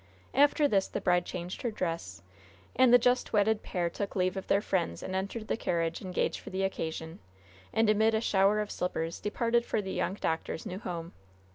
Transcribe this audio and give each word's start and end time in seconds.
After 0.33 0.67
this 0.67 0.87
the 0.87 0.99
bride 0.99 1.27
changed 1.27 1.61
her 1.61 1.69
dress, 1.69 2.23
and 2.75 2.91
the 2.91 2.97
just 2.97 3.33
wedded 3.33 3.61
pair 3.61 3.87
took 3.87 4.15
leave 4.15 4.35
of 4.35 4.47
their 4.47 4.59
friends, 4.59 5.03
and 5.03 5.15
entered 5.15 5.47
the 5.47 5.55
carriage 5.55 6.01
engaged 6.01 6.39
for 6.39 6.49
the 6.49 6.63
occasion, 6.63 7.19
and 7.71 7.87
amid 7.87 8.15
a 8.15 8.19
shower 8.21 8.59
of 8.61 8.71
slippers 8.71 9.19
departed 9.19 9.63
for 9.63 9.79
the 9.79 9.93
young 9.93 10.15
doctor's 10.15 10.65
new 10.65 10.79
home. 10.79 11.13